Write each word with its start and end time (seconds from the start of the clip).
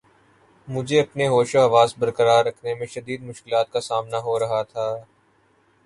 مجھے 0.67 0.99
اپنے 1.01 1.27
ہوش 1.27 1.49
و 1.55 1.59
حواس 1.59 1.91
بر 1.99 2.11
قرار 2.11 2.43
رکھنے 2.45 2.73
میں 2.75 2.87
شدید 2.87 3.21
مشکلات 3.23 3.71
کا 3.71 3.81
سامنا 3.81 4.19
ہو 4.19 4.39
رہا 4.39 4.61
تھا 4.63 4.87